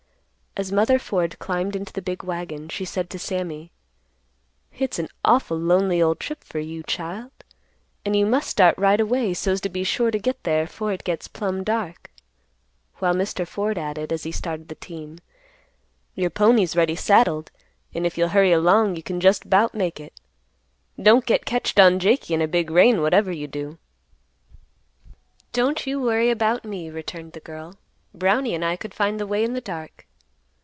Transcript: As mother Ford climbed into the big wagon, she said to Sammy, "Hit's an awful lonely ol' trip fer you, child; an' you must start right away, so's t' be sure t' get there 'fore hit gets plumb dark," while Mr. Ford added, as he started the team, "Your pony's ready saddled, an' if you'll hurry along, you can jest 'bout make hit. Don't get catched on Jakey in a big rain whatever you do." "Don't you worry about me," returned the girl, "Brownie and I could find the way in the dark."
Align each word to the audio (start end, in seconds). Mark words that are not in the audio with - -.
As 0.57 0.69
mother 0.69 0.99
Ford 0.99 1.39
climbed 1.39 1.77
into 1.77 1.93
the 1.93 2.01
big 2.01 2.23
wagon, 2.25 2.67
she 2.67 2.83
said 2.83 3.09
to 3.11 3.17
Sammy, 3.17 3.71
"Hit's 4.69 4.99
an 4.99 5.07
awful 5.23 5.57
lonely 5.57 6.01
ol' 6.01 6.13
trip 6.13 6.43
fer 6.43 6.59
you, 6.59 6.83
child; 6.83 7.31
an' 8.03 8.15
you 8.15 8.25
must 8.25 8.49
start 8.49 8.77
right 8.77 8.99
away, 8.99 9.33
so's 9.33 9.61
t' 9.61 9.69
be 9.69 9.85
sure 9.85 10.11
t' 10.11 10.19
get 10.19 10.43
there 10.43 10.67
'fore 10.67 10.91
hit 10.91 11.05
gets 11.05 11.29
plumb 11.29 11.63
dark," 11.63 12.11
while 12.97 13.13
Mr. 13.15 13.47
Ford 13.47 13.77
added, 13.77 14.11
as 14.11 14.23
he 14.23 14.31
started 14.33 14.67
the 14.67 14.75
team, 14.75 15.19
"Your 16.15 16.29
pony's 16.29 16.75
ready 16.75 16.97
saddled, 16.97 17.49
an' 17.93 18.05
if 18.05 18.17
you'll 18.17 18.27
hurry 18.35 18.51
along, 18.51 18.97
you 18.97 19.03
can 19.03 19.21
jest 19.21 19.49
'bout 19.49 19.73
make 19.73 19.99
hit. 19.99 20.19
Don't 21.01 21.25
get 21.25 21.45
catched 21.45 21.79
on 21.79 21.97
Jakey 21.97 22.33
in 22.33 22.41
a 22.41 22.47
big 22.49 22.69
rain 22.69 23.01
whatever 23.01 23.31
you 23.31 23.47
do." 23.47 23.77
"Don't 25.53 25.87
you 25.87 26.01
worry 26.01 26.29
about 26.29 26.65
me," 26.65 26.89
returned 26.89 27.31
the 27.31 27.39
girl, 27.39 27.77
"Brownie 28.13 28.53
and 28.53 28.65
I 28.65 28.75
could 28.75 28.93
find 28.93 29.17
the 29.17 29.25
way 29.25 29.45
in 29.45 29.53
the 29.53 29.61
dark." 29.61 30.05